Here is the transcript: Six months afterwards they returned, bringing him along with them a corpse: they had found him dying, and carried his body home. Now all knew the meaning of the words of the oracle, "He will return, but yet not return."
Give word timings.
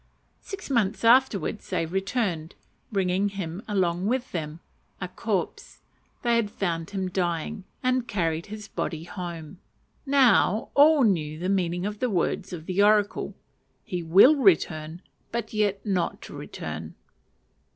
Six 0.41 0.71
months 0.71 1.03
afterwards 1.05 1.69
they 1.69 1.85
returned, 1.85 2.55
bringing 2.91 3.29
him 3.29 3.61
along 3.67 4.07
with 4.07 4.31
them 4.31 4.59
a 4.99 5.07
corpse: 5.07 5.81
they 6.23 6.37
had 6.37 6.49
found 6.49 6.89
him 6.89 7.07
dying, 7.11 7.65
and 7.83 8.07
carried 8.07 8.47
his 8.47 8.67
body 8.67 9.03
home. 9.03 9.59
Now 10.07 10.69
all 10.73 11.03
knew 11.03 11.37
the 11.37 11.49
meaning 11.49 11.85
of 11.85 11.99
the 11.99 12.09
words 12.09 12.51
of 12.51 12.65
the 12.65 12.81
oracle, 12.81 13.35
"He 13.83 14.01
will 14.01 14.35
return, 14.35 15.03
but 15.31 15.53
yet 15.53 15.85
not 15.85 16.27
return." 16.29 16.95